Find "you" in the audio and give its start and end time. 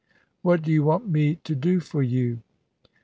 0.71-0.81, 2.01-2.41